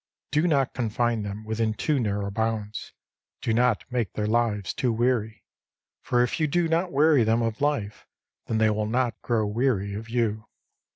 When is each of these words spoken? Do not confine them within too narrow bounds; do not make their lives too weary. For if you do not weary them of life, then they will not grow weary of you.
Do 0.31 0.47
not 0.47 0.73
confine 0.73 1.21
them 1.21 1.43
within 1.43 1.75
too 1.75 1.99
narrow 1.99 2.31
bounds; 2.31 2.91
do 3.39 3.53
not 3.53 3.83
make 3.91 4.13
their 4.13 4.25
lives 4.25 4.73
too 4.73 4.91
weary. 4.91 5.43
For 6.01 6.23
if 6.23 6.39
you 6.39 6.47
do 6.47 6.67
not 6.67 6.91
weary 6.91 7.23
them 7.23 7.43
of 7.43 7.61
life, 7.61 8.07
then 8.47 8.57
they 8.57 8.71
will 8.71 8.87
not 8.87 9.21
grow 9.21 9.45
weary 9.45 9.93
of 9.93 10.09
you. 10.09 10.47